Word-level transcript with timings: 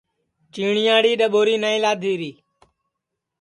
چیٹِؔیاڑی 0.53 1.11
ڈؔٻوری 1.19 1.55
نائی 1.61 1.79
لادھی 1.83 2.13
ری 2.19 2.31